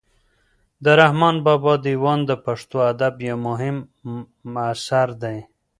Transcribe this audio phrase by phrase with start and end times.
[0.83, 3.75] د رحمان بابا دېوان د پښتو ادب یو مهم
[4.71, 5.37] اثر دی.